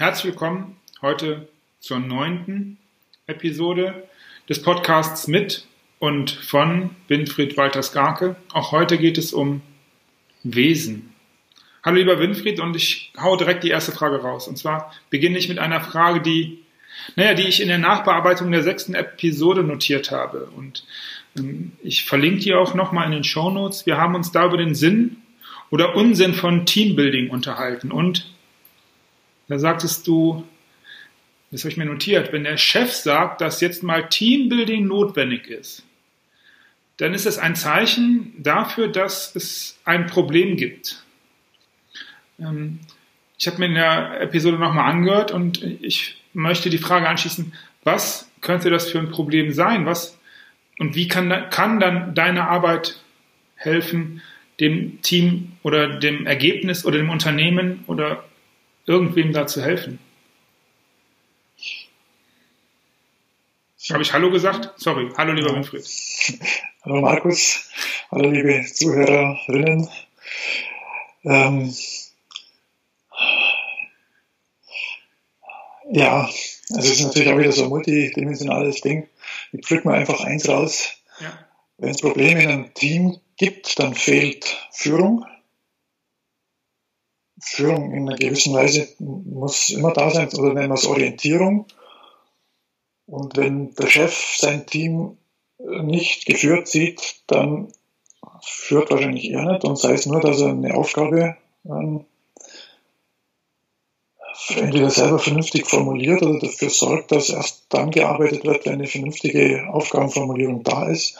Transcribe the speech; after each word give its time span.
Herzlich 0.00 0.32
willkommen 0.32 0.78
heute 1.02 1.46
zur 1.78 1.98
neunten 1.98 2.78
Episode 3.26 4.08
des 4.48 4.62
Podcasts 4.62 5.28
mit 5.28 5.66
und 5.98 6.30
von 6.30 6.96
Winfried 7.08 7.58
Walter-Skarke. 7.58 8.36
Auch 8.50 8.72
heute 8.72 8.96
geht 8.96 9.18
es 9.18 9.34
um 9.34 9.60
Wesen. 10.42 11.12
Hallo 11.84 11.98
lieber 11.98 12.18
Winfried 12.18 12.60
und 12.60 12.76
ich 12.76 13.12
hau 13.20 13.36
direkt 13.36 13.62
die 13.62 13.68
erste 13.68 13.92
Frage 13.92 14.22
raus. 14.22 14.48
Und 14.48 14.56
zwar 14.56 14.90
beginne 15.10 15.36
ich 15.36 15.50
mit 15.50 15.58
einer 15.58 15.82
Frage, 15.82 16.22
die, 16.22 16.60
naja, 17.16 17.34
die 17.34 17.46
ich 17.46 17.60
in 17.60 17.68
der 17.68 17.76
Nachbearbeitung 17.76 18.50
der 18.50 18.62
sechsten 18.62 18.94
Episode 18.94 19.64
notiert 19.64 20.10
habe. 20.10 20.48
Und 20.56 20.86
ähm, 21.36 21.72
ich 21.82 22.06
verlinke 22.06 22.40
die 22.40 22.54
auch 22.54 22.72
nochmal 22.72 23.04
in 23.04 23.12
den 23.12 23.24
Show 23.24 23.50
Notes. 23.50 23.84
Wir 23.84 23.98
haben 23.98 24.14
uns 24.14 24.32
da 24.32 24.46
über 24.46 24.56
den 24.56 24.74
Sinn 24.74 25.18
oder 25.68 25.94
Unsinn 25.94 26.32
von 26.32 26.64
Teambuilding 26.64 27.28
unterhalten 27.28 27.92
und 27.92 28.30
da 29.50 29.58
sagtest 29.58 30.06
du, 30.06 30.46
das 31.50 31.62
habe 31.62 31.70
ich 31.72 31.76
mir 31.76 31.84
notiert, 31.84 32.32
wenn 32.32 32.44
der 32.44 32.56
Chef 32.56 32.92
sagt, 32.92 33.40
dass 33.40 33.60
jetzt 33.60 33.82
mal 33.82 34.08
Teambuilding 34.08 34.86
notwendig 34.86 35.48
ist, 35.48 35.84
dann 36.98 37.14
ist 37.14 37.26
das 37.26 37.38
ein 37.38 37.56
Zeichen 37.56 38.32
dafür, 38.38 38.86
dass 38.86 39.34
es 39.34 39.76
ein 39.84 40.06
Problem 40.06 40.56
gibt. 40.56 41.02
Ähm, 42.38 42.78
ich 43.38 43.48
habe 43.48 43.58
mir 43.58 43.66
in 43.66 43.74
der 43.74 44.20
Episode 44.20 44.56
nochmal 44.56 44.88
angehört 44.88 45.32
und 45.32 45.62
ich 45.62 46.22
möchte 46.32 46.70
die 46.70 46.78
Frage 46.78 47.08
anschließen, 47.08 47.52
was 47.82 48.30
könnte 48.42 48.70
das 48.70 48.88
für 48.88 49.00
ein 49.00 49.10
Problem 49.10 49.50
sein? 49.50 49.84
Was, 49.84 50.16
und 50.78 50.94
wie 50.94 51.08
kann, 51.08 51.50
kann 51.50 51.80
dann 51.80 52.14
deine 52.14 52.46
Arbeit 52.48 53.02
helfen, 53.56 54.22
dem 54.60 55.02
Team 55.02 55.52
oder 55.62 55.98
dem 55.98 56.26
Ergebnis 56.26 56.84
oder 56.84 56.98
dem 56.98 57.10
Unternehmen 57.10 57.82
oder 57.88 58.22
irgendwem 58.90 59.32
da 59.32 59.46
zu 59.46 59.62
helfen. 59.62 60.00
Habe 63.90 64.02
ich 64.02 64.12
Hallo 64.12 64.30
gesagt? 64.30 64.70
Sorry. 64.76 65.10
Hallo, 65.16 65.32
lieber 65.32 65.54
Winfried. 65.54 65.84
Hallo, 66.82 67.00
Markus. 67.00 67.70
Hallo, 68.10 68.30
liebe 68.30 68.64
Zuhörerinnen. 68.64 69.88
Ähm, 71.24 71.74
ja, 75.90 76.20
also 76.22 76.78
es 76.78 76.90
ist 76.90 77.02
natürlich 77.02 77.32
auch 77.32 77.38
wieder 77.38 77.52
so 77.52 77.64
ein 77.64 77.68
multidimensionales 77.68 78.80
Ding. 78.80 79.08
Ich 79.52 79.66
pflück 79.66 79.84
mal 79.84 79.98
einfach 79.98 80.20
eins 80.20 80.48
raus. 80.48 80.88
Ja. 81.20 81.38
Wenn 81.78 81.90
es 81.90 82.00
Probleme 82.00 82.42
in 82.42 82.50
einem 82.50 82.74
Team 82.74 83.20
gibt, 83.36 83.78
dann 83.78 83.94
fehlt 83.94 84.68
Führung. 84.72 85.26
Führung 87.40 87.92
in 87.92 88.08
einer 88.08 88.18
gewissen 88.18 88.54
Weise 88.54 88.88
muss 88.98 89.70
immer 89.70 89.92
da 89.92 90.10
sein, 90.10 90.28
oder 90.34 90.52
nennen 90.52 90.70
wir 90.70 90.74
es 90.74 90.86
Orientierung. 90.86 91.66
Und 93.06 93.36
wenn 93.36 93.74
der 93.74 93.88
Chef 93.88 94.36
sein 94.36 94.66
Team 94.66 95.16
nicht 95.58 96.26
geführt 96.26 96.68
sieht, 96.68 97.22
dann 97.26 97.72
führt 98.42 98.90
wahrscheinlich 98.90 99.30
er 99.30 99.44
nicht 99.44 99.64
und 99.64 99.76
sei 99.76 99.92
es 99.92 100.06
nur, 100.06 100.20
dass 100.20 100.40
er 100.40 100.48
eine 100.50 100.74
Aufgabe 100.74 101.36
ähm, 101.64 102.04
entweder 104.56 104.90
selber 104.90 105.18
vernünftig 105.18 105.66
formuliert 105.66 106.22
oder 106.22 106.38
dafür 106.38 106.70
sorgt, 106.70 107.12
dass 107.12 107.28
erst 107.28 107.66
dann 107.68 107.90
gearbeitet 107.90 108.44
wird, 108.44 108.66
wenn 108.66 108.74
eine 108.74 108.86
vernünftige 108.86 109.68
Aufgabenformulierung 109.70 110.62
da 110.62 110.88
ist. 110.88 111.18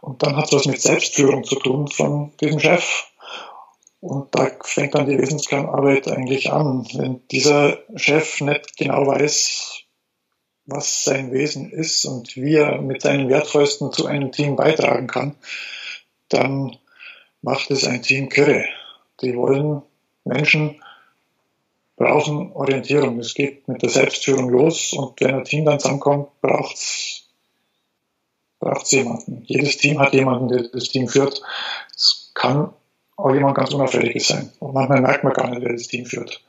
Und 0.00 0.22
dann 0.22 0.36
hat 0.36 0.46
es 0.46 0.52
was 0.52 0.66
mit 0.66 0.80
Selbstführung 0.80 1.44
zu 1.44 1.56
tun 1.56 1.88
von 1.88 2.32
diesem 2.40 2.58
Chef. 2.58 3.11
Und 4.02 4.34
da 4.34 4.50
fängt 4.64 4.96
dann 4.96 5.06
die 5.06 5.16
Wesenskernarbeit 5.16 6.08
eigentlich 6.08 6.52
an. 6.52 6.84
Wenn 6.92 7.20
dieser 7.28 7.78
Chef 7.94 8.40
nicht 8.40 8.76
genau 8.76 9.06
weiß, 9.06 9.84
was 10.66 11.04
sein 11.04 11.30
Wesen 11.30 11.70
ist 11.70 12.04
und 12.04 12.34
wie 12.34 12.56
er 12.56 12.82
mit 12.82 13.02
seinen 13.02 13.28
Wertvollsten 13.28 13.92
zu 13.92 14.06
einem 14.06 14.32
Team 14.32 14.56
beitragen 14.56 15.06
kann, 15.06 15.36
dann 16.28 16.76
macht 17.42 17.70
es 17.70 17.86
ein 17.86 18.02
Team 18.02 18.28
kirre. 18.28 18.64
Die 19.20 19.36
wollen 19.36 19.82
Menschen 20.24 20.82
brauchen 21.94 22.50
Orientierung. 22.54 23.20
Es 23.20 23.34
geht 23.34 23.68
mit 23.68 23.82
der 23.82 23.90
Selbstführung 23.90 24.48
los 24.48 24.94
und 24.94 25.20
wenn 25.20 25.36
ein 25.36 25.44
Team 25.44 25.64
dann 25.64 25.78
zusammenkommt, 25.78 26.28
braucht 26.40 26.74
es 26.74 27.30
jemanden. 28.90 29.44
Jedes 29.46 29.76
Team 29.76 30.00
hat 30.00 30.12
jemanden, 30.12 30.48
der 30.48 30.64
das 30.70 30.88
Team 30.88 31.06
führt. 31.06 31.40
Es 31.94 32.32
kann 32.34 32.72
auch 33.16 33.32
jemand 33.32 33.56
ganz 33.56 33.72
Unauffälliges 33.72 34.28
sein. 34.28 34.52
Und 34.58 34.74
manchmal 34.74 35.00
merkt 35.00 35.24
man 35.24 35.32
gar 35.32 35.50
nicht, 35.50 35.62
wer 35.62 35.72
das 35.72 35.88
Team 35.88 36.06
führt. 36.06 36.42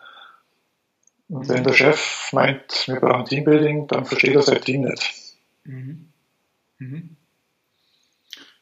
Und 1.29 1.47
wenn 1.49 1.63
der 1.63 1.73
Chef 1.73 2.29
meint, 2.31 2.87
wir 2.87 2.99
brauchen 2.99 3.25
Teambuilding, 3.25 3.87
dann 3.87 4.05
versteht 4.05 4.35
er 4.35 4.41
sein 4.41 4.61
Team 4.61 4.81
nicht. 4.81 5.13
Mhm. 5.63 6.09
Mhm. 6.79 7.15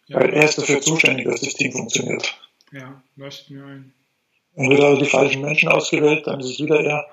Ja. 0.08 0.20
Weil 0.20 0.34
er 0.34 0.44
ist 0.44 0.58
dafür 0.58 0.82
zuständig, 0.82 1.26
dass 1.26 1.42
das 1.42 1.54
Team 1.54 1.72
funktioniert. 1.72 2.36
Ja, 2.72 3.02
leuchtet 3.16 3.50
mir 3.50 3.66
ein. 3.66 3.94
Entweder 4.56 4.88
hat 4.88 4.94
er 4.94 5.04
die 5.04 5.10
falschen 5.10 5.42
Menschen 5.42 5.70
ausgewählt, 5.70 6.28
dann 6.28 6.40
ist 6.40 6.50
es 6.50 6.60
wieder 6.60 6.80
er, 6.80 7.06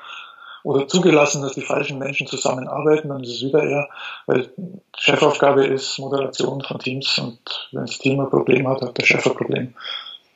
oder 0.64 0.88
zugelassen, 0.88 1.42
dass 1.42 1.54
die 1.54 1.62
falschen 1.62 1.98
Menschen 1.98 2.26
zusammenarbeiten, 2.26 3.08
dann 3.08 3.22
ist 3.22 3.36
es 3.36 3.42
wieder 3.42 3.62
er, 3.62 3.88
weil 4.26 4.50
Chefaufgabe 4.96 5.64
ist 5.64 5.98
Moderation 5.98 6.62
von 6.62 6.78
Teams 6.78 7.18
und 7.18 7.68
wenn 7.72 7.86
das 7.86 7.98
Team 7.98 8.20
ein 8.20 8.30
Problem 8.30 8.66
hat, 8.68 8.82
hat 8.82 8.98
der 8.98 9.06
Chef 9.06 9.26
ein 9.26 9.34
Problem. 9.34 9.74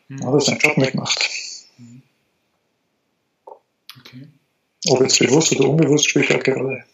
Mhm. 0.08 0.26
Hat 0.26 0.34
er 0.34 0.40
seinen 0.40 0.58
Job 0.58 0.76
mitgemacht. 0.76 1.30
Mhm. 1.78 2.02
Okay. 4.00 4.28
Ob 4.88 5.00
jetzt 5.00 5.18
bewusst 5.18 5.52
oder 5.52 5.68
unbewusst, 5.68 6.08
spielt 6.08 6.30
halt 6.30 6.44
keine 6.44 6.58
Rolle. 6.58 6.84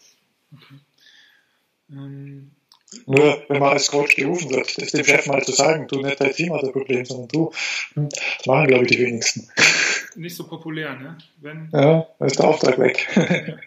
Okay. 0.53 0.75
Ähm, 1.91 2.51
Nur 3.05 3.43
wenn 3.47 3.59
man 3.59 3.73
als 3.73 3.89
Coach 3.89 4.15
gerufen 4.15 4.49
wird, 4.51 4.77
das 4.81 4.91
dem 4.91 5.05
Chef 5.05 5.25
mal 5.27 5.43
zu 5.43 5.51
sagen, 5.51 5.87
du 5.87 6.01
nicht 6.01 6.19
dein 6.19 6.33
Team 6.33 6.53
hat 6.53 6.63
ein 6.63 6.71
Problem, 6.71 7.05
sondern 7.05 7.27
du, 7.29 7.51
hm, 7.93 8.09
das 8.09 8.45
machen 8.45 8.67
glaube 8.67 8.85
ich 8.85 8.91
die 8.91 8.99
wenigsten. 8.99 9.47
Nicht 10.15 10.35
so 10.35 10.47
populär, 10.47 10.95
ne? 10.95 11.17
Wenn, 11.37 11.69
ja, 11.71 12.07
da 12.17 12.25
ist 12.25 12.39
der 12.39 12.47
Auftrag 12.47 12.79
weg. 12.79 13.07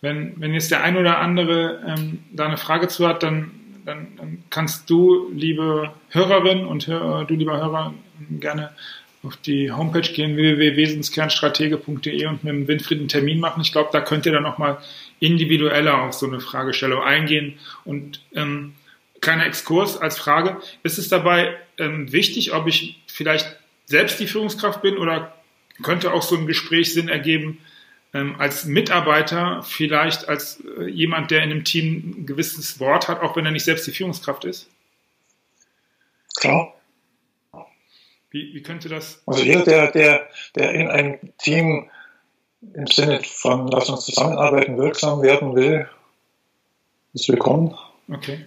wenn, 0.00 0.38
wenn 0.40 0.52
jetzt 0.52 0.70
der 0.70 0.82
ein 0.82 0.96
oder 0.96 1.18
andere 1.18 1.82
ähm, 1.86 2.24
da 2.32 2.46
eine 2.46 2.58
Frage 2.58 2.88
zu 2.88 3.08
hat, 3.08 3.22
dann, 3.22 3.52
dann, 3.84 4.16
dann 4.16 4.44
kannst 4.50 4.88
du, 4.90 5.30
liebe 5.32 5.92
Hörerin 6.10 6.66
und 6.66 6.86
Hör, 6.86 7.24
du, 7.24 7.34
lieber 7.34 7.58
Hörer, 7.58 7.94
gerne 8.40 8.70
auf 9.22 9.36
die 9.38 9.72
Homepage 9.72 10.00
gehen, 10.00 10.36
www.wesenskernstratege.de 10.36 12.26
und 12.26 12.44
mit 12.44 12.52
dem 12.52 12.68
Winfried 12.68 12.98
einen 12.98 13.08
Termin 13.08 13.40
machen. 13.40 13.62
Ich 13.62 13.72
glaube, 13.72 13.90
da 13.92 14.00
könnt 14.00 14.26
ihr 14.26 14.32
dann 14.32 14.42
nochmal 14.42 14.78
individueller 15.20 16.02
auf 16.02 16.12
so 16.12 16.26
eine 16.26 16.40
Fragestellung 16.40 17.02
eingehen. 17.02 17.58
Und 17.84 18.20
ähm, 18.34 18.74
kleiner 19.20 19.46
Exkurs 19.46 19.96
als 19.96 20.18
Frage, 20.18 20.58
ist 20.82 20.98
es 20.98 21.08
dabei 21.08 21.56
ähm, 21.78 22.12
wichtig, 22.12 22.52
ob 22.52 22.66
ich 22.66 23.00
vielleicht 23.06 23.56
selbst 23.86 24.20
die 24.20 24.26
Führungskraft 24.26 24.82
bin 24.82 24.98
oder 24.98 25.34
könnte 25.82 26.12
auch 26.12 26.22
so 26.22 26.36
ein 26.36 26.46
Gespräch 26.46 26.92
Sinn 26.92 27.08
ergeben, 27.08 27.58
ähm, 28.14 28.36
als 28.38 28.64
Mitarbeiter 28.64 29.62
vielleicht 29.64 30.28
als 30.28 30.62
äh, 30.78 30.84
jemand, 30.84 31.30
der 31.30 31.42
in 31.42 31.50
einem 31.50 31.64
Team 31.64 32.14
ein 32.16 32.26
gewisses 32.26 32.78
Wort 32.80 33.08
hat, 33.08 33.20
auch 33.20 33.36
wenn 33.36 33.44
er 33.44 33.50
nicht 33.50 33.64
selbst 33.64 33.86
die 33.86 33.90
Führungskraft 33.90 34.44
ist? 34.44 34.70
Klar. 36.36 36.74
Wie, 38.30 38.54
wie 38.54 38.62
könnte 38.62 38.88
das? 38.88 39.22
Also 39.26 39.42
jeder, 39.42 39.64
der, 39.64 39.92
der, 39.92 40.28
der 40.54 40.72
in 40.72 40.88
einem 40.88 41.18
Team 41.38 41.90
im 42.72 42.86
Sinne 42.86 43.20
von 43.22 43.68
lass 43.68 43.90
uns 43.90 44.06
zusammenarbeiten 44.06 44.78
wirksam 44.78 45.22
werden 45.22 45.54
will, 45.54 45.88
ist 47.12 47.28
willkommen. 47.28 47.76
Okay. 48.08 48.44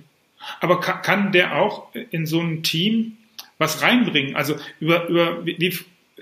Aber 0.59 0.79
kann, 0.79 1.01
kann 1.01 1.31
der 1.31 1.55
auch 1.55 1.93
in 1.93 2.25
so 2.25 2.39
ein 2.39 2.63
Team 2.63 3.17
was 3.57 3.81
reinbringen? 3.81 4.35
Also 4.35 4.55
über, 4.79 5.07
über 5.07 5.45
wie, 5.45 5.77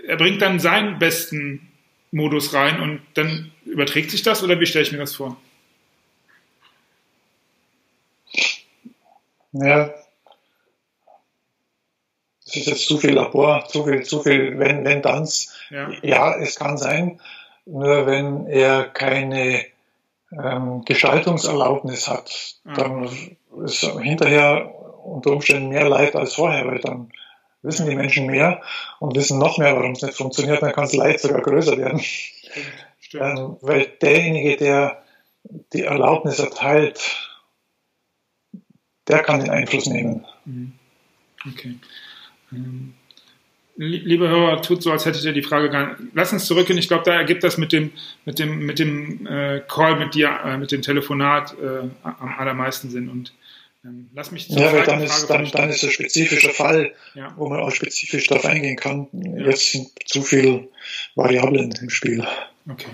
er 0.08 0.18
bringt 0.18 0.42
dann 0.42 0.60
seinen 0.60 1.00
besten 1.00 1.72
Modus 2.16 2.54
rein 2.54 2.80
und 2.80 3.02
dann 3.16 3.52
überträgt 3.66 4.10
sich 4.10 4.24
das 4.24 4.42
oder 4.42 4.58
wie 4.62 4.66
stelle 4.66 4.86
ich 4.86 4.92
mir 4.94 5.00
das 5.00 5.16
vor? 5.16 5.36
Ja, 9.52 9.94
das 12.46 12.56
ist 12.56 12.68
jetzt 12.68 12.88
zu 12.88 12.98
viel 12.98 13.14
Labor, 13.14 13.66
zu 13.68 13.84
viel, 13.84 14.04
zu 14.04 14.24
viel 14.24 14.58
wenn, 14.60 14.86
wenn, 14.86 15.02
danns. 15.02 15.54
Ja. 15.70 15.90
ja, 16.04 16.38
es 16.38 16.56
kann 16.56 16.78
sein, 16.78 17.20
nur 17.66 18.06
wenn 18.06 18.48
er 18.48 18.86
keine 18.86 19.66
ähm, 20.32 20.86
Gestaltungserlaubnis 20.86 22.08
hat, 22.08 22.56
ah. 22.64 22.74
dann 22.76 23.10
ist 23.66 23.84
hinterher 24.00 24.74
unter 25.04 25.32
Umständen 25.32 25.70
mehr 25.70 25.90
Leid 25.90 26.16
als 26.16 26.36
vorher, 26.36 26.66
weil 26.66 26.80
dann 26.80 27.12
wissen 27.66 27.90
die 27.90 27.96
Menschen 27.96 28.28
mehr 28.28 28.62
und 29.00 29.16
wissen 29.16 29.40
noch 29.40 29.58
mehr, 29.58 29.76
warum 29.76 29.92
es 29.92 30.02
nicht 30.02 30.16
funktioniert, 30.16 30.62
dann 30.62 30.72
kann 30.72 30.86
das 30.86 30.94
Leid 30.94 31.20
sogar 31.20 31.42
größer 31.42 31.78
werden. 31.78 32.00
Stimmt, 32.00 32.66
stimmt. 33.00 33.40
Ähm, 33.40 33.58
weil 33.62 33.88
derjenige, 34.02 34.58
der 34.58 35.04
die 35.74 35.84
Erlaubnis 35.84 36.40
erteilt, 36.40 37.00
der 39.08 39.20
kann 39.20 39.40
den 39.40 39.50
Einfluss 39.50 39.86
nehmen. 39.86 40.26
Mhm. 40.46 40.74
Okay. 41.48 41.76
Ähm, 42.52 42.96
Liebe 43.78 44.30
Hörer, 44.30 44.62
tut 44.62 44.82
so, 44.82 44.92
als 44.92 45.06
hättet 45.06 45.26
ihr 45.26 45.34
die 45.34 45.42
Frage 45.42 45.70
gar 45.70 45.90
nicht. 45.90 46.12
Lass 46.14 46.32
uns 46.32 46.46
zurückgehen. 46.46 46.80
Ich 46.80 46.88
glaube, 46.88 47.04
da 47.04 47.14
ergibt 47.14 47.44
das 47.44 47.58
mit 47.58 47.74
dem, 47.74 47.92
mit 48.24 48.40
dem, 48.40 48.66
mit 48.66 48.80
dem 48.80 49.28
äh, 49.28 49.62
Call 49.68 49.98
mit 49.98 50.16
dir, 50.16 50.30
äh, 50.46 50.58
mit 50.58 50.72
dem 50.72 50.82
Telefonat 50.82 51.54
äh, 51.60 51.90
am 52.04 52.36
allermeisten 52.38 52.90
Sinn. 52.90 53.10
Und 53.10 53.34
lass 54.14 54.32
mich 54.32 54.48
zur 54.48 54.60
Ja, 54.60 54.74
weil 54.74 54.84
dann 54.84 55.02
ist, 55.02 55.28
dann, 55.28 55.50
dann 55.52 55.70
ist 55.70 55.84
ein 55.84 55.92
spezifischer 55.92 56.52
Fall, 56.52 56.94
ja. 57.14 57.34
wo 57.38 57.48
man 57.48 57.60
auch 57.60 57.72
spezifisch 57.72 58.28
darauf 58.28 58.46
eingehen 58.46 58.76
kann. 58.76 59.08
Ja. 59.14 59.48
Jetzt 59.48 59.72
sind 59.72 59.90
zu 60.06 60.22
viele 60.22 60.68
Variablen 61.16 61.74
im 61.82 61.90
Spiel. 61.90 62.26
Okay. 62.70 62.90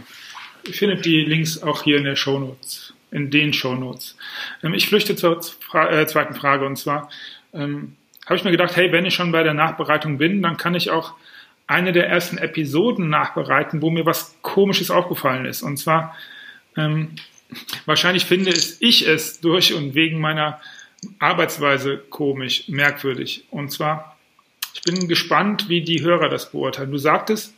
Ihr 0.67 0.73
findet 0.73 1.05
die 1.05 1.21
Links 1.21 1.61
auch 1.63 1.83
hier 1.83 1.97
in 1.97 2.03
der 2.03 2.15
Shownotes, 2.15 2.93
in 3.11 3.29
den 3.31 3.53
Shownotes. 3.53 4.15
Ähm, 4.63 4.73
ich 4.73 4.87
flüchte 4.87 5.15
zur 5.15 5.41
äh, 5.73 6.05
zweiten 6.05 6.35
Frage 6.35 6.65
und 6.65 6.77
zwar, 6.77 7.09
ähm, 7.53 7.95
habe 8.25 8.35
ich 8.35 8.43
mir 8.43 8.51
gedacht, 8.51 8.75
hey, 8.75 8.91
wenn 8.91 9.05
ich 9.05 9.15
schon 9.15 9.31
bei 9.31 9.43
der 9.43 9.53
Nachbereitung 9.53 10.17
bin, 10.17 10.41
dann 10.41 10.57
kann 10.57 10.75
ich 10.75 10.89
auch 10.89 11.13
eine 11.67 11.91
der 11.91 12.07
ersten 12.07 12.37
Episoden 12.37 13.09
nachbereiten, 13.09 13.81
wo 13.81 13.89
mir 13.89 14.05
was 14.05 14.35
Komisches 14.41 14.91
aufgefallen 14.91 15.45
ist. 15.45 15.61
Und 15.61 15.77
zwar, 15.77 16.15
ähm, 16.77 17.15
wahrscheinlich 17.85 18.25
finde 18.25 18.51
ich 18.51 19.07
es 19.07 19.39
durch 19.39 19.73
und 19.73 19.95
wegen 19.95 20.19
meiner 20.19 20.59
Arbeitsweise 21.19 21.97
komisch, 22.09 22.67
merkwürdig. 22.67 23.45
Und 23.49 23.71
zwar, 23.71 24.17
ich 24.73 24.81
bin 24.81 25.07
gespannt, 25.07 25.69
wie 25.69 25.81
die 25.81 26.01
Hörer 26.01 26.29
das 26.29 26.51
beurteilen. 26.51 26.91
Du 26.91 26.97
sagtest, 26.97 27.53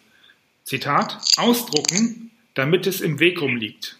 Zitat, 0.63 1.17
ausdrucken, 1.37 2.31
damit 2.53 2.87
es 2.87 3.01
im 3.01 3.19
Weg 3.19 3.41
rumliegt. 3.41 3.97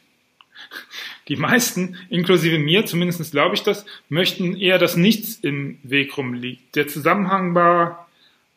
Die 1.30 1.36
meisten, 1.38 1.98
inklusive 2.10 2.60
mir, 2.60 2.86
zumindest 2.86 3.32
glaube 3.32 3.56
ich 3.56 3.64
das, 3.64 3.86
möchten 4.10 4.58
eher, 4.58 4.78
dass 4.78 4.98
nichts 4.98 5.36
im 5.42 5.80
Weg 5.84 6.18
rumliegt. 6.18 6.76
Der 6.76 6.88
Zusammenhang 6.90 7.56
war 7.56 8.10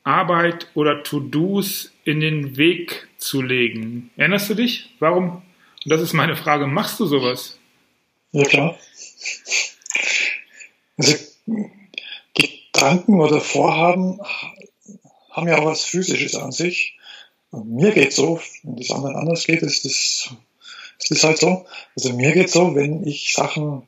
Arbeit 0.02 0.68
oder 0.74 1.02
To-Dos 1.02 1.92
in 2.04 2.20
den 2.20 2.56
Weg 2.56 3.08
zu 3.18 3.42
legen. 3.42 4.10
Erinnerst 4.16 4.50
du 4.50 4.54
dich? 4.54 4.90
Warum? 4.98 5.42
Und 5.84 5.90
das 5.90 6.00
ist 6.00 6.12
meine 6.12 6.36
Frage. 6.36 6.66
Machst 6.66 6.98
du 6.98 7.06
sowas? 7.06 7.58
Ja, 8.32 8.44
klar. 8.44 8.78
Also, 10.96 11.16
Gedanken 12.34 13.20
oder 13.20 13.40
Vorhaben 13.40 14.20
haben 15.30 15.48
ja 15.48 15.58
auch 15.58 15.66
was 15.66 15.84
Physisches 15.84 16.34
an 16.34 16.52
sich. 16.52 16.98
Und 17.50 17.70
mir 17.70 17.92
geht 17.92 18.12
so, 18.12 18.40
wenn 18.62 18.76
das 18.76 18.90
anderen 18.90 19.16
anders 19.16 19.46
geht, 19.46 19.62
ist 19.62 19.84
das 20.98 21.10
ist 21.10 21.24
halt 21.24 21.38
so, 21.38 21.66
also 21.94 22.12
mir 22.14 22.32
geht 22.32 22.50
so, 22.50 22.74
wenn 22.74 23.06
ich 23.06 23.34
Sachen 23.34 23.82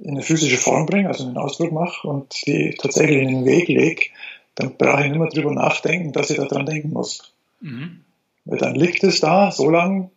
in 0.00 0.12
eine 0.12 0.22
physische 0.22 0.56
Form 0.56 0.86
bringe, 0.86 1.08
also 1.08 1.24
einen 1.24 1.36
Ausdruck 1.36 1.72
mache 1.72 2.08
und 2.08 2.34
die 2.46 2.74
tatsächlich 2.76 3.18
in 3.18 3.28
den 3.28 3.44
Weg 3.44 3.68
lege, 3.68 4.06
dann 4.54 4.76
brauche 4.76 5.02
ich 5.02 5.10
nicht 5.10 5.18
mehr 5.18 5.28
drüber 5.28 5.52
nachdenken, 5.52 6.12
dass 6.12 6.30
ich 6.30 6.36
daran 6.36 6.66
denken 6.66 6.90
muss. 6.90 7.34
Mhm. 7.60 8.04
Weil 8.44 8.58
dann 8.58 8.74
liegt 8.74 9.04
es 9.04 9.20
da 9.20 9.50
so 9.52 9.70
lange, 9.70 10.10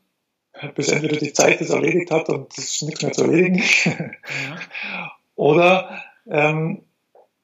bis 0.76 0.90
entweder 0.90 1.18
die 1.18 1.34
Zeit 1.34 1.62
es 1.62 1.70
erledigt 1.70 2.12
hat 2.12 2.30
und 2.30 2.58
es 2.58 2.76
ist 2.76 2.84
nichts 2.84 3.04
mehr 3.04 3.14
zu 3.14 3.24
erledigen. 3.24 3.64
Ja. 3.86 5.12
Oder 5.38 6.04
ähm, 6.30 6.82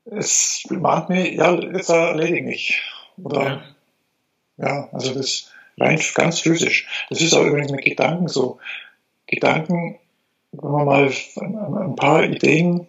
es 0.05 0.65
mahnt 0.69 1.09
mir, 1.09 1.31
ja, 1.31 1.53
jetzt 1.53 1.89
erledige 1.89 2.51
ich. 2.51 2.81
Oder 3.23 3.63
ja. 4.57 4.67
ja, 4.67 4.89
also 4.91 5.13
das 5.13 5.51
rein 5.79 6.01
ganz 6.15 6.39
physisch. 6.39 6.87
Das 7.09 7.21
ist 7.21 7.33
auch 7.33 7.45
übrigens 7.45 7.71
mit 7.71 7.85
Gedanken 7.85 8.27
so. 8.27 8.59
Gedanken, 9.27 9.97
wenn 10.51 10.71
man 10.71 10.85
mal 10.85 11.11
ein 11.83 11.95
paar 11.95 12.23
Ideen, 12.23 12.87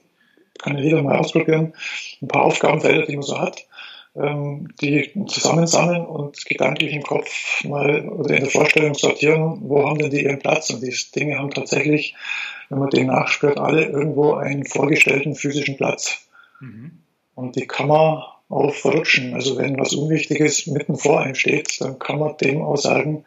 kann 0.58 0.78
jeder 0.78 1.02
mal 1.02 1.18
ausprobieren, 1.18 1.74
ein 2.20 2.28
paar 2.28 2.42
Aufgabenfelder, 2.42 3.06
die 3.06 3.16
man 3.16 3.22
so 3.22 3.38
hat, 3.38 3.66
die 4.16 5.10
zusammensammeln 5.26 6.06
und 6.06 6.44
gedanklich 6.46 6.92
im 6.92 7.02
Kopf 7.02 7.64
mal 7.64 8.08
oder 8.08 8.36
in 8.36 8.42
der 8.42 8.50
Vorstellung 8.50 8.94
sortieren, 8.94 9.58
wo 9.62 9.88
haben 9.88 9.98
denn 9.98 10.10
die 10.10 10.22
ihren 10.22 10.38
Platz? 10.38 10.70
Und 10.70 10.82
die 10.82 10.94
Dinge 11.16 11.38
haben 11.38 11.50
tatsächlich, 11.50 12.14
wenn 12.68 12.78
man 12.78 12.90
denen 12.90 13.08
nachspürt, 13.08 13.58
alle 13.58 13.86
irgendwo 13.86 14.34
einen 14.34 14.66
vorgestellten 14.66 15.34
physischen 15.34 15.76
Platz. 15.76 16.28
Mhm. 16.60 17.00
Und 17.34 17.56
die 17.56 17.66
kann 17.66 17.88
man 17.88 18.22
auch 18.48 18.72
verrutschen. 18.72 19.34
Also 19.34 19.56
wenn 19.56 19.80
was 19.80 19.94
Unwichtiges 19.94 20.68
mitten 20.68 20.96
vor 20.96 21.20
einem 21.20 21.34
steht, 21.34 21.80
dann 21.80 21.98
kann 21.98 22.20
man 22.20 22.36
dem 22.36 22.62
auch 22.62 22.76
sagen, 22.76 23.24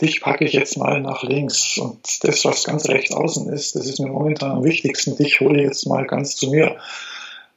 dich 0.00 0.20
packe 0.20 0.44
ich 0.44 0.52
jetzt 0.52 0.78
mal 0.78 1.00
nach 1.00 1.24
links. 1.24 1.78
Und 1.78 2.22
das, 2.22 2.44
was 2.44 2.62
ganz 2.62 2.88
rechts 2.88 3.12
außen 3.12 3.52
ist, 3.52 3.74
das 3.74 3.86
ist 3.86 3.98
mir 3.98 4.08
momentan 4.08 4.52
am 4.52 4.64
wichtigsten, 4.64 5.16
dich 5.16 5.40
hole 5.40 5.58
ich 5.58 5.66
jetzt 5.66 5.86
mal 5.86 6.06
ganz 6.06 6.36
zu 6.36 6.50
mir. 6.50 6.76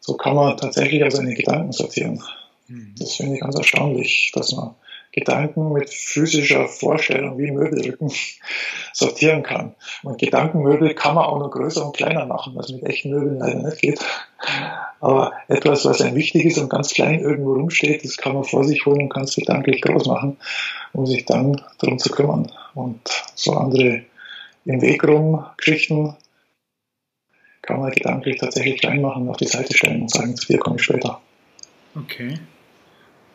So 0.05 0.15
kann 0.15 0.35
man 0.35 0.57
tatsächlich 0.57 1.01
also 1.01 1.17
seine 1.17 1.33
Gedanken 1.33 1.71
sortieren. 1.71 2.21
Mhm. 2.67 2.93
Das 2.99 3.15
finde 3.15 3.35
ich 3.35 3.39
ganz 3.39 3.55
erstaunlich, 3.55 4.31
dass 4.35 4.51
man 4.51 4.75
Gedanken 5.13 5.71
mit 5.71 5.89
physischer 5.89 6.67
Vorstellung 6.67 7.37
wie 7.37 7.51
Möbelrücken 7.51 8.11
sortieren 8.93 9.43
kann. 9.43 9.75
Und 10.01 10.19
Gedankenmöbel 10.19 10.93
kann 10.93 11.15
man 11.15 11.23
auch 11.23 11.39
noch 11.39 11.51
größer 11.51 11.85
und 11.85 11.95
kleiner 11.95 12.25
machen, 12.25 12.53
was 12.55 12.69
mit 12.69 12.83
echten 12.83 13.11
Möbeln 13.11 13.39
leider 13.39 13.61
nicht 13.61 13.79
geht. 13.79 14.05
Aber 14.99 15.31
etwas, 15.47 15.85
was 15.85 16.01
ein 16.01 16.15
wichtig 16.15 16.45
ist 16.45 16.57
und 16.57 16.69
ganz 16.69 16.93
klein 16.93 17.21
irgendwo 17.21 17.53
rumsteht, 17.53 18.03
das 18.03 18.17
kann 18.17 18.33
man 18.33 18.43
vor 18.43 18.65
sich 18.65 18.85
holen 18.85 19.03
und 19.03 19.09
kann 19.09 19.23
es 19.23 19.35
gedanklich 19.35 19.81
groß 19.81 20.07
machen, 20.07 20.37
um 20.91 21.05
sich 21.05 21.23
dann 21.23 21.61
darum 21.77 21.97
zu 21.97 22.09
kümmern. 22.09 22.51
Und 22.73 22.99
so 23.35 23.53
andere 23.53 24.01
im 24.65 24.81
Weg 24.81 25.07
rum 25.07 25.45
Geschichten 25.55 26.15
kann 27.63 27.79
man 27.79 27.91
gedanklich 27.91 28.37
tatsächlich 28.39 28.79
klein 28.79 29.01
machen, 29.01 29.27
auf 29.27 29.37
die 29.37 29.47
Seite 29.47 29.75
stellen 29.75 30.03
und 30.03 30.11
sagen, 30.11 30.35
zu 30.35 30.47
dir 30.47 30.59
komme 30.59 30.75
ich 30.75 30.83
später. 30.83 31.19
Okay. 31.95 32.35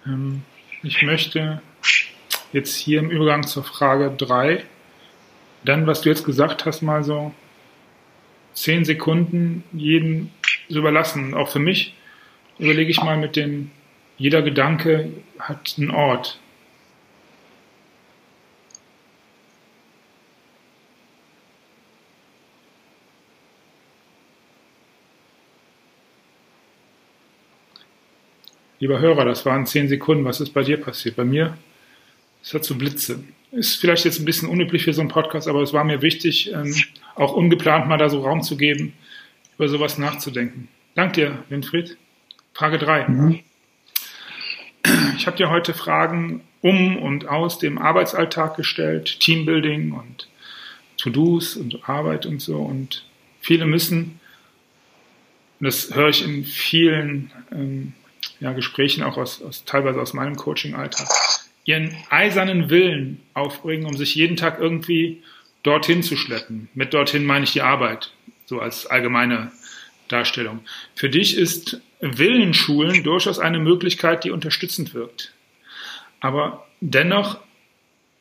Ähm, 0.07 0.43
ich 0.83 1.03
möchte 1.03 1.61
jetzt 2.53 2.77
hier 2.77 3.01
im 3.01 3.11
Übergang 3.11 3.47
zur 3.47 3.65
Frage 3.65 4.13
3 4.17 4.63
dann, 5.65 5.87
was 5.87 6.03
du 6.03 6.09
jetzt 6.09 6.25
gesagt 6.25 6.65
hast, 6.67 6.83
mal 6.83 7.03
so 7.03 7.33
zehn 8.55 8.85
Sekunden 8.85 9.65
jeden 9.73 10.31
überlassen. 10.69 11.35
Auch 11.35 11.49
für 11.49 11.59
mich 11.59 11.95
überlege 12.59 12.91
ich 12.91 13.03
mal 13.03 13.17
mit 13.17 13.37
dem, 13.37 13.71
jeder 14.17 14.43
Gedanke 14.43 15.11
hat 15.39 15.75
einen 15.79 15.91
Ort. 15.91 16.41
Lieber 28.81 29.01
Hörer, 29.01 29.25
das 29.25 29.45
waren 29.45 29.67
zehn 29.67 29.89
Sekunden. 29.89 30.25
Was 30.25 30.41
ist 30.41 30.55
bei 30.55 30.63
dir 30.63 30.77
passiert? 30.77 31.17
Bei 31.17 31.25
mir, 31.25 31.57
es 32.43 32.55
hat 32.55 32.65
so 32.65 32.77
Blitze. 32.77 33.25
Ist 33.51 33.77
vielleicht 33.81 34.05
jetzt 34.05 34.21
ein 34.21 34.25
bisschen 34.25 34.49
unüblich 34.49 34.85
für 34.85 34.93
so 34.93 35.01
einen 35.01 35.11
Podcast, 35.11 35.49
aber 35.49 35.63
es 35.63 35.73
war 35.73 35.85
mir 35.85 36.03
wichtig, 36.03 36.53
ähm, 36.53 36.75
auch 37.15 37.33
ungeplant 37.33 37.89
mal 37.89 37.97
da 37.97 38.09
so 38.09 38.21
Raum 38.21 38.43
zu 38.43 38.57
geben, 38.57 38.93
über 39.57 39.69
sowas 39.69 39.99
nachzudenken. 39.99 40.69
Dank 40.95 41.15
dir, 41.15 41.43
Winfried. 41.49 41.97
Frage 42.53 42.79
drei. 42.79 43.09
Mhm. 43.09 43.41
Ich 45.17 45.27
habe 45.27 45.37
dir 45.37 45.51
heute 45.51 45.75
Fragen 45.75 46.43
um 46.61 46.97
und 46.97 47.29
aus 47.29 47.59
dem 47.59 47.79
Arbeitsalltag 47.79 48.57
gestellt, 48.57 49.21
Teambuilding 49.21 49.93
und 49.93 50.29
To-Dos 50.99 51.57
und 51.57 51.89
Arbeit 51.89 52.27
und 52.27 52.41
so. 52.41 52.59
Und 52.59 53.05
viele 53.41 53.67
müssen, 53.67 54.21
das 55.61 55.95
höre 55.95 56.09
ich 56.09 56.25
in 56.25 56.45
vielen 56.45 57.31
ähm, 57.53 57.93
ja, 58.41 58.53
Gesprächen 58.53 59.03
auch 59.03 59.17
aus, 59.17 59.43
aus 59.43 59.65
teilweise 59.65 60.01
aus 60.01 60.15
meinem 60.15 60.37
Coaching-Alltag, 60.37 61.09
ihren 61.65 61.97
eisernen 62.11 62.71
Willen 62.71 63.21
aufbringen, 63.35 63.87
um 63.87 63.97
sich 63.97 64.15
jeden 64.15 64.37
Tag 64.37 64.59
irgendwie 64.61 65.23
dorthin 65.63 66.03
zu 66.03 66.17
schleppen. 66.17 66.69
Mit 66.75 66.95
dorthin 66.95 67.25
meine 67.25 67.45
ich 67.45 67.53
die 67.53 67.63
Arbeit, 67.63 68.13
so 68.47 68.61
als 68.61 68.87
allgemeine 68.87 69.53
Darstellung. 70.09 70.61
Für 70.95 71.11
dich 71.11 71.37
ist 71.37 71.81
Willenschulen 72.01 73.03
durchaus 73.03 73.39
eine 73.39 73.59
Möglichkeit, 73.59 74.25
die 74.25 74.31
unterstützend 74.31 74.95
wirkt. 74.95 75.33
Aber 76.21 76.67
dennoch 76.81 77.39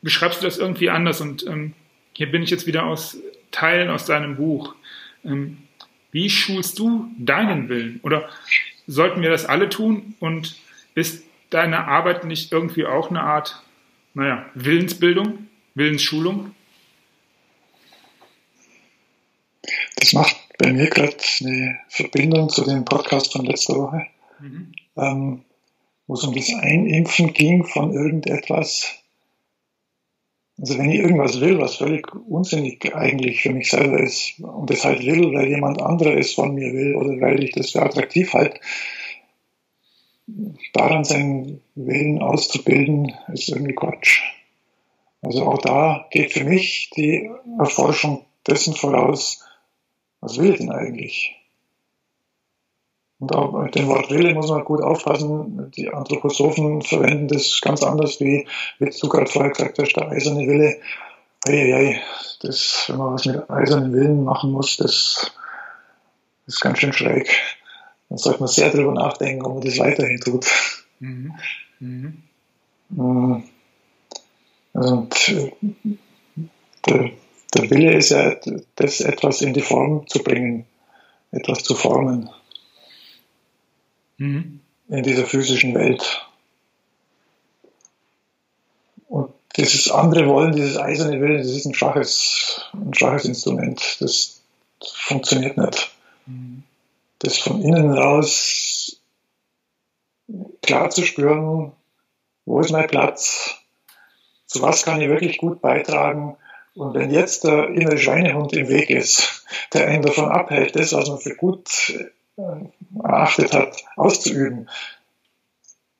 beschreibst 0.02 0.42
du 0.42 0.46
das 0.46 0.58
irgendwie 0.58 0.90
anders 0.90 1.20
und 1.20 1.46
ähm, 1.46 1.74
hier 2.12 2.30
bin 2.30 2.42
ich 2.42 2.50
jetzt 2.50 2.66
wieder 2.66 2.84
aus 2.84 3.16
Teilen 3.50 3.90
aus 3.90 4.04
deinem 4.04 4.36
Buch. 4.36 4.74
Ähm, 5.24 5.58
wie 6.10 6.30
schulst 6.30 6.78
du 6.78 7.10
deinen 7.18 7.68
Willen? 7.68 8.00
Oder 8.02 8.28
sollten 8.88 9.22
wir 9.22 9.30
das 9.30 9.46
alle 9.46 9.68
tun? 9.68 10.16
Und 10.18 10.56
ist 10.96 11.22
deine 11.50 11.86
Arbeit 11.86 12.24
nicht 12.24 12.50
irgendwie 12.50 12.84
auch 12.84 13.10
eine 13.10 13.20
Art, 13.20 13.62
naja, 14.14 14.46
Willensbildung, 14.54 15.46
Willensschulung? 15.74 16.54
Das 19.96 20.12
macht 20.12 20.36
bei 20.58 20.72
mir 20.72 20.88
gerade 20.88 21.16
eine 21.40 21.78
Verbindung 21.88 22.48
zu 22.48 22.64
dem 22.64 22.84
Podcast 22.84 23.32
von 23.32 23.44
letzter 23.44 23.74
Woche, 23.74 24.06
mhm. 24.40 24.72
ähm, 24.96 25.44
wo 26.06 26.14
es 26.14 26.24
um 26.24 26.34
das 26.34 26.50
Einimpfen 26.60 27.32
ging 27.32 27.64
von 27.64 27.92
irgendetwas. 27.92 28.97
Also 30.60 30.76
wenn 30.76 30.90
ich 30.90 30.98
irgendwas 30.98 31.40
will, 31.40 31.58
was 31.58 31.76
völlig 31.76 32.12
unsinnig 32.28 32.92
eigentlich 32.94 33.42
für 33.42 33.52
mich 33.52 33.70
selber 33.70 34.00
ist 34.00 34.40
und 34.40 34.68
das 34.68 34.84
halt 34.84 35.04
will, 35.06 35.32
weil 35.32 35.48
jemand 35.48 35.80
anderer 35.80 36.16
es 36.16 36.34
von 36.34 36.54
mir 36.54 36.72
will 36.72 36.96
oder 36.96 37.20
weil 37.20 37.44
ich 37.44 37.52
das 37.52 37.70
für 37.70 37.82
attraktiv 37.82 38.32
halte, 38.34 38.60
daran 40.72 41.04
seinen 41.04 41.60
Willen 41.76 42.20
auszubilden, 42.20 43.14
ist 43.32 43.48
irgendwie 43.48 43.74
Quatsch. 43.74 44.20
Also 45.22 45.44
auch 45.44 45.58
da 45.58 46.06
geht 46.10 46.32
für 46.32 46.44
mich 46.44 46.90
die 46.96 47.30
Erforschung 47.58 48.24
dessen 48.46 48.74
voraus, 48.74 49.44
was 50.20 50.38
will 50.38 50.52
ich 50.52 50.58
denn 50.58 50.70
eigentlich? 50.70 51.37
Und 53.20 53.34
auch 53.34 53.52
mit 53.52 53.74
dem 53.74 53.88
Wort 53.88 54.10
Wille 54.10 54.32
muss 54.34 54.48
man 54.48 54.64
gut 54.64 54.80
aufpassen. 54.80 55.72
Die 55.72 55.92
Anthroposophen 55.92 56.82
verwenden 56.82 57.28
das 57.28 57.60
ganz 57.60 57.82
anders, 57.82 58.20
wie, 58.20 58.46
wie 58.78 58.90
du 58.90 59.08
gerade 59.08 59.30
vorher 59.30 59.50
gesagt 59.50 59.78
hast, 59.78 59.94
der 59.94 60.08
eiserne 60.08 60.46
Wille. 60.46 60.80
Eieiei, 61.46 62.02
das, 62.40 62.84
wenn 62.88 62.98
man 62.98 63.14
was 63.14 63.24
mit 63.24 63.48
eisernen 63.48 63.92
Willen 63.92 64.24
machen 64.24 64.50
muss, 64.50 64.76
das 64.76 65.32
ist 66.46 66.60
ganz 66.60 66.78
schön 66.78 66.92
schräg. 66.92 67.30
Dann 68.08 68.18
sollte 68.18 68.40
man 68.40 68.48
sehr 68.48 68.70
drüber 68.70 68.92
nachdenken, 68.92 69.44
ob 69.44 69.54
man 69.54 69.64
das 69.64 69.78
weiterhin 69.78 70.20
tut. 70.20 70.46
Mhm. 70.98 71.34
Mhm. 71.78 73.44
Also, 74.74 74.94
und 74.94 75.28
äh, 75.28 75.52
der, 76.86 77.10
der 77.54 77.70
Wille 77.70 77.94
ist 77.94 78.10
ja, 78.10 78.34
das 78.76 79.00
etwas 79.00 79.40
in 79.42 79.54
die 79.54 79.60
Form 79.60 80.06
zu 80.08 80.22
bringen, 80.22 80.66
etwas 81.30 81.62
zu 81.62 81.74
formen 81.74 82.30
mhm. 84.18 84.60
in 84.88 85.02
dieser 85.02 85.24
physischen 85.24 85.74
Welt. 85.74 86.26
Und 89.08 89.32
dieses 89.56 89.90
andere 89.90 90.28
Wollen, 90.28 90.52
dieses 90.54 90.76
eiserne 90.76 91.20
Willen, 91.20 91.38
das 91.38 91.48
ist 91.48 91.64
ein 91.64 91.74
schwaches, 91.74 92.68
ein 92.74 92.94
schwaches 92.94 93.24
Instrument. 93.24 93.96
Das 94.00 94.42
funktioniert 94.80 95.56
nicht. 95.56 95.90
Mhm. 96.26 96.62
Das 97.20 97.38
von 97.38 97.62
innen 97.62 97.90
raus 97.92 99.00
klar 100.62 100.90
zu 100.90 101.04
spüren, 101.04 101.72
wo 102.44 102.60
ist 102.60 102.70
mein 102.70 102.86
Platz, 102.86 103.56
zu 104.46 104.62
was 104.62 104.84
kann 104.84 105.00
ich 105.00 105.08
wirklich 105.08 105.38
gut 105.38 105.60
beitragen. 105.60 106.36
Und 106.74 106.94
wenn 106.94 107.10
jetzt 107.10 107.44
der 107.44 107.68
innere 107.70 107.98
Schweinehund 107.98 108.52
im 108.52 108.68
Weg 108.68 108.90
ist, 108.90 109.44
der 109.72 109.86
einen 109.88 110.02
davon 110.02 110.28
abhält, 110.28 110.76
das, 110.76 110.92
was 110.92 111.08
man 111.08 111.18
für 111.18 111.34
gut 111.34 111.92
erachtet 113.02 113.52
hat, 113.52 113.84
auszuüben, 113.96 114.68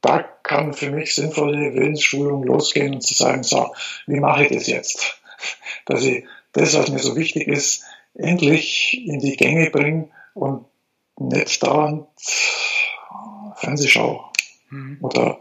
da 0.01 0.23
kann 0.43 0.73
für 0.73 0.91
mich 0.91 1.15
sinnvolle 1.15 1.75
Willensschulung 1.75 2.45
losgehen 2.45 2.95
und 2.95 3.03
zu 3.03 3.15
sagen, 3.15 3.43
so, 3.43 3.75
wie 4.07 4.21
mache 4.21 4.45
ich 4.45 4.53
das 4.53 4.67
jetzt? 4.67 5.21
Dass 5.87 6.03
ich 6.03 6.25
das, 6.53 6.75
was 6.75 6.89
mir 6.91 7.01
so 7.01 7.17
wichtig 7.17 7.49
ist, 7.49 7.85
endlich 8.15 9.07
in 9.07 9.21
die 9.21 9.37
Gänge 9.37 9.71
bringe 9.71 10.09
und 10.35 10.67
nicht 11.19 11.63
dauernd 11.63 12.07
Fernsehschau 13.57 14.31
mhm. 14.71 14.99
oder 15.01 15.41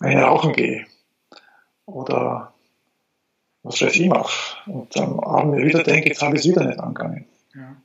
eine 0.00 0.22
Rauchen 0.22 0.52
gehe 0.52 0.86
oder 1.86 2.54
was 3.62 3.80
weiß 3.80 3.94
ich 3.94 4.08
mache 4.08 4.70
und 4.70 4.96
am 4.96 5.20
Abend 5.20 5.54
mir 5.54 5.64
wieder 5.64 5.82
denke, 5.82 6.08
jetzt 6.08 6.22
habe 6.22 6.34
ich 6.36 6.42
es 6.42 6.48
wieder 6.48 6.64
nicht 6.64 6.80
angegangen. 6.80 7.26
Ja. 7.54 7.76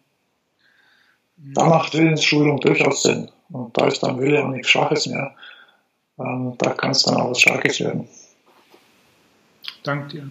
Da 1.38 1.66
macht 1.66 1.94
Willensschulung 1.94 2.60
durchaus 2.60 3.04
Sinn. 3.04 3.30
Und 3.50 3.78
da 3.78 3.88
ist 3.88 4.02
dann 4.02 4.20
Wille 4.20 4.44
auch 4.44 4.50
nichts 4.50 4.70
Schwaches 4.70 5.06
mehr. 5.06 5.36
Ähm, 6.20 6.56
da 6.58 6.72
kann 6.72 6.92
es 6.92 7.04
dann 7.04 7.16
auch 7.16 7.30
was 7.30 7.42
Starkes 7.42 7.80
werden. 7.80 8.08
Danke 9.84 10.08
dir. 10.10 10.30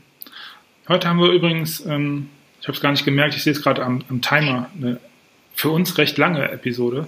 Heute 0.88 1.08
haben 1.08 1.20
wir 1.20 1.30
übrigens, 1.30 1.84
ähm, 1.86 2.28
ich 2.60 2.68
habe 2.68 2.76
es 2.76 2.82
gar 2.82 2.90
nicht 2.90 3.04
gemerkt, 3.04 3.34
ich 3.34 3.42
sehe 3.42 3.52
es 3.52 3.62
gerade 3.62 3.84
am, 3.84 4.04
am, 4.08 4.20
Timer, 4.20 4.68
eine 4.74 5.00
für 5.54 5.70
uns 5.70 5.96
recht 5.98 6.18
lange 6.18 6.50
Episode. 6.50 7.06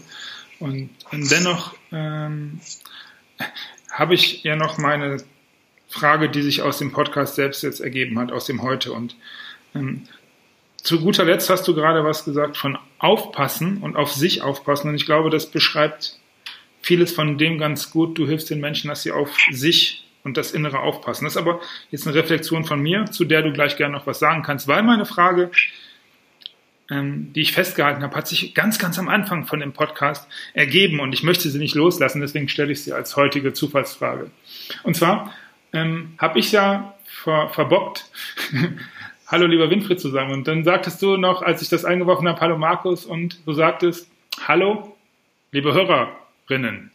Und, 0.60 0.90
und 1.12 1.30
dennoch 1.30 1.74
ähm, 1.92 2.60
habe 3.90 4.14
ich 4.14 4.42
ja 4.44 4.56
noch 4.56 4.78
meine 4.78 5.18
Frage, 5.88 6.28
die 6.28 6.42
sich 6.42 6.62
aus 6.62 6.78
dem 6.78 6.92
Podcast 6.92 7.34
selbst 7.34 7.62
jetzt 7.62 7.80
ergeben 7.80 8.18
hat, 8.18 8.32
aus 8.32 8.46
dem 8.46 8.62
Heute. 8.62 8.92
Und 8.92 9.16
ähm, 9.74 10.04
zu 10.88 11.00
guter 11.00 11.26
Letzt 11.26 11.50
hast 11.50 11.68
du 11.68 11.74
gerade 11.74 12.02
was 12.02 12.24
gesagt 12.24 12.56
von 12.56 12.78
aufpassen 12.98 13.76
und 13.82 13.94
auf 13.94 14.10
sich 14.10 14.40
aufpassen. 14.40 14.88
Und 14.88 14.94
ich 14.94 15.04
glaube, 15.04 15.28
das 15.28 15.50
beschreibt 15.50 16.18
vieles 16.80 17.12
von 17.12 17.36
dem 17.36 17.58
ganz 17.58 17.90
gut. 17.90 18.16
Du 18.16 18.26
hilfst 18.26 18.48
den 18.48 18.60
Menschen, 18.60 18.88
dass 18.88 19.02
sie 19.02 19.12
auf 19.12 19.36
sich 19.50 20.08
und 20.24 20.38
das 20.38 20.52
Innere 20.52 20.78
aufpassen. 20.78 21.24
Das 21.24 21.34
ist 21.34 21.36
aber 21.36 21.60
jetzt 21.90 22.06
eine 22.06 22.16
Reflexion 22.16 22.64
von 22.64 22.80
mir, 22.80 23.04
zu 23.04 23.26
der 23.26 23.42
du 23.42 23.52
gleich 23.52 23.76
gerne 23.76 23.92
noch 23.92 24.06
was 24.06 24.18
sagen 24.18 24.42
kannst, 24.42 24.66
weil 24.66 24.82
meine 24.82 25.04
Frage, 25.04 25.50
ähm, 26.90 27.34
die 27.34 27.42
ich 27.42 27.52
festgehalten 27.52 28.02
habe, 28.02 28.16
hat 28.16 28.26
sich 28.26 28.54
ganz, 28.54 28.78
ganz 28.78 28.98
am 28.98 29.10
Anfang 29.10 29.44
von 29.44 29.60
dem 29.60 29.74
Podcast 29.74 30.26
ergeben 30.54 31.00
und 31.00 31.12
ich 31.12 31.22
möchte 31.22 31.50
sie 31.50 31.58
nicht 31.58 31.74
loslassen, 31.74 32.22
deswegen 32.22 32.48
stelle 32.48 32.72
ich 32.72 32.82
sie 32.82 32.94
als 32.94 33.14
heutige 33.14 33.52
Zufallsfrage. 33.52 34.30
Und 34.84 34.96
zwar 34.96 35.34
ähm, 35.74 36.14
habe 36.16 36.38
ich 36.38 36.50
ja 36.50 36.94
ver 37.04 37.50
verbockt, 37.50 38.06
Hallo 39.30 39.44
lieber 39.44 39.68
Winfried 39.68 40.00
zu 40.00 40.08
sagen. 40.08 40.32
Und 40.32 40.48
dann 40.48 40.64
sagtest 40.64 41.02
du 41.02 41.18
noch, 41.18 41.42
als 41.42 41.60
ich 41.60 41.68
das 41.68 41.84
eingeworfen 41.84 42.26
habe, 42.26 42.40
Hallo 42.40 42.56
Markus, 42.56 43.04
und 43.04 43.46
du 43.46 43.52
sagtest, 43.52 44.10
Hallo, 44.46 44.96
liebe 45.52 45.74
Hörerinnen. 45.74 46.90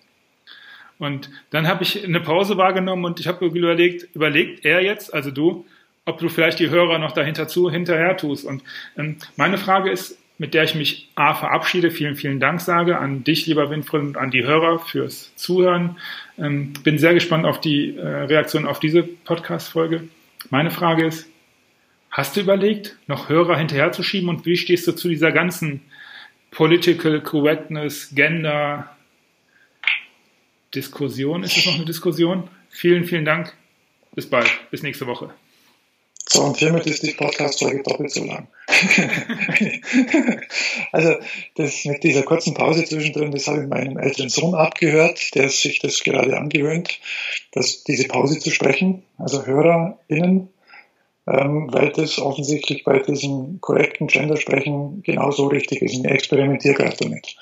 Und 0.97 1.29
dann 1.51 1.67
habe 1.67 1.83
ich 1.83 2.03
eine 2.03 2.21
Pause 2.21 2.57
wahrgenommen 2.57 3.05
und 3.05 3.19
ich 3.19 3.27
habe 3.27 3.45
überlegt, 3.45 4.15
überlegt 4.15 4.65
er 4.65 4.81
jetzt, 4.81 5.13
also 5.13 5.29
du, 5.29 5.67
ob 6.05 6.17
du 6.17 6.27
vielleicht 6.27 6.57
die 6.57 6.71
Hörer 6.71 6.97
noch 6.97 7.11
dahinter 7.11 7.47
zu, 7.47 7.69
hinterher 7.69 8.17
tust. 8.17 8.45
Und 8.45 8.63
ähm, 8.97 9.17
meine 9.35 9.59
Frage 9.59 9.91
ist, 9.91 10.17
mit 10.39 10.55
der 10.55 10.63
ich 10.63 10.73
mich 10.73 11.09
A 11.13 11.35
verabschiede, 11.35 11.91
vielen, 11.91 12.15
vielen 12.15 12.39
Dank 12.39 12.61
sage 12.61 12.97
an 12.97 13.23
dich, 13.23 13.45
lieber 13.45 13.69
Winfried, 13.69 14.01
und 14.01 14.17
an 14.17 14.31
die 14.31 14.43
Hörer 14.43 14.79
fürs 14.79 15.35
Zuhören. 15.35 15.97
Ähm, 16.39 16.73
bin 16.83 16.97
sehr 16.97 17.13
gespannt 17.13 17.45
auf 17.45 17.61
die 17.61 17.95
äh, 17.95 18.01
Reaktion 18.01 18.65
auf 18.65 18.79
diese 18.79 19.03
Podcast-Folge. 19.03 20.05
Meine 20.49 20.71
Frage 20.71 21.05
ist, 21.05 21.29
Hast 22.13 22.37
du 22.37 22.41
überlegt, 22.41 22.95
noch 23.07 23.27
Hörer 23.27 23.57
hinterherzuschieben 23.57 24.29
und 24.29 24.45
wie 24.45 24.55
stehst 24.55 24.85
du 24.85 24.91
zu 24.91 25.09
dieser 25.09 25.31
ganzen 25.31 25.81
Political 26.51 27.21
Correctness, 27.21 28.11
Gender 28.13 28.95
Diskussion? 30.75 31.41
Ist 31.41 31.57
das 31.57 31.65
noch 31.65 31.73
eine 31.73 31.85
Diskussion? 31.85 32.49
Vielen, 32.69 33.05
vielen 33.05 33.25
Dank. 33.25 33.57
Bis 34.13 34.29
bald. 34.29 34.47
Bis 34.69 34.83
nächste 34.83 35.07
Woche. 35.07 35.33
So, 36.29 36.43
und 36.43 36.57
hiermit 36.57 36.85
ist 36.85 37.01
die 37.01 37.13
Podcast-Folge 37.13 37.81
doppelt 37.81 38.11
so 38.11 38.23
lang. 38.25 38.47
also, 40.91 41.15
das 41.55 41.83
mit 41.85 42.03
dieser 42.03 42.21
kurzen 42.21 42.53
Pause 42.53 42.85
zwischendrin, 42.85 43.31
das 43.31 43.47
habe 43.47 43.63
ich 43.63 43.67
meinem 43.67 43.97
älteren 43.97 44.29
Sohn 44.29 44.53
abgehört, 44.53 45.33
der 45.33 45.49
sich 45.49 45.79
das 45.79 46.03
gerade 46.03 46.37
angewöhnt, 46.37 46.99
dass 47.53 47.83
diese 47.83 48.07
Pause 48.07 48.37
zu 48.37 48.51
sprechen. 48.51 49.01
Also 49.17 49.47
HörerInnen 49.47 50.52
ähm, 51.27 51.69
weil 51.71 51.91
das 51.91 52.19
offensichtlich 52.19 52.83
bei 52.83 52.99
diesem 52.99 53.61
korrekten 53.61 54.07
Gendersprechen 54.07 55.03
genauso 55.03 55.47
richtig 55.47 55.81
ist. 55.81 55.93
Ich 55.93 56.05
experimentiere 56.05 56.75
gerade 56.75 56.97
damit. 56.99 57.35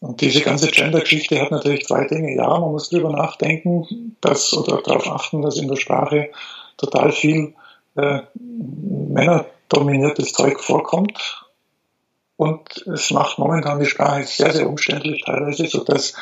Und 0.00 0.20
diese 0.20 0.42
ganze 0.42 0.68
Gender-Geschichte 0.68 1.40
hat 1.40 1.50
natürlich 1.50 1.86
zwei 1.86 2.06
Dinge. 2.06 2.34
Ja, 2.34 2.48
man 2.48 2.70
muss 2.70 2.88
drüber 2.88 3.10
nachdenken, 3.10 4.16
dass, 4.20 4.52
oder 4.52 4.80
darauf 4.82 5.08
achten, 5.08 5.42
dass 5.42 5.58
in 5.58 5.68
der 5.68 5.76
Sprache 5.76 6.30
total 6.76 7.10
viel 7.12 7.54
äh, 7.96 8.20
männerdominiertes 8.34 10.32
Zeug 10.32 10.60
vorkommt. 10.60 11.44
Und 12.36 12.86
es 12.86 13.10
macht 13.10 13.38
momentan 13.38 13.80
die 13.80 13.86
Sprache 13.86 14.22
sehr, 14.22 14.52
sehr 14.52 14.68
umständlich 14.68 15.24
teilweise, 15.24 15.66
so 15.66 15.82
dass 15.82 16.14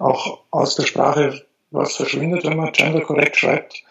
auch 0.00 0.40
aus 0.50 0.74
der 0.74 0.82
Sprache 0.82 1.46
was 1.70 1.94
verschwindet, 1.94 2.44
wenn 2.44 2.56
man 2.56 2.72
genderkorrekt 2.72 3.36
schreibt. 3.36 3.84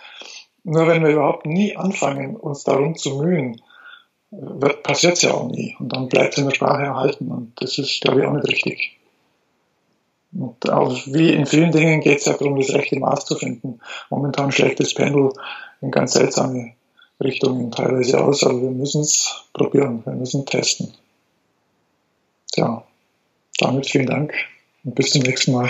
Nur 0.64 0.88
wenn 0.88 1.04
wir 1.04 1.12
überhaupt 1.12 1.46
nie 1.46 1.76
anfangen, 1.76 2.36
uns 2.36 2.64
darum 2.64 2.96
zu 2.96 3.18
mühen, 3.18 3.62
passiert 4.84 5.14
es 5.14 5.22
ja 5.24 5.34
auch 5.34 5.50
nie. 5.50 5.76
Und 5.80 5.94
dann 5.94 6.10
bleibt 6.10 6.34
es 6.34 6.40
in 6.40 6.46
der 6.46 6.56
Sprache 6.56 6.84
erhalten. 6.84 7.32
Und 7.32 7.54
das 7.62 7.78
ist, 7.78 8.02
glaube 8.02 8.22
ich, 8.22 8.28
auch 8.28 8.34
nicht 8.34 8.48
richtig. 8.48 9.00
Und 10.32 10.70
auch 10.70 10.96
wie 11.08 11.34
in 11.34 11.46
vielen 11.46 11.72
Dingen 11.72 12.02
geht 12.02 12.20
es 12.20 12.26
ja 12.26 12.34
darum, 12.34 12.60
das 12.60 12.74
rechte 12.74 13.00
Maß 13.00 13.26
zu 13.26 13.36
finden. 13.36 13.80
Momentan 14.10 14.52
schlägt 14.52 14.80
das 14.80 14.94
Pendel 14.94 15.32
in 15.82 15.92
ganz 15.92 16.14
seltsame 16.14 16.74
Richtungen 17.22 17.72
teilweise 17.72 18.24
aus, 18.24 18.44
aber 18.44 18.62
wir 18.62 18.72
müssen 18.72 19.02
es 19.02 19.44
probieren, 19.54 20.06
wir 20.06 20.14
müssen 20.14 20.46
testen. 20.46 20.94
Tja, 22.52 22.84
damit 23.58 23.88
vielen 23.88 24.08
Dank 24.08 24.34
und 24.84 24.96
bis 24.96 25.12
zum 25.12 25.24
nächsten 25.24 25.54
Mal. 25.54 25.70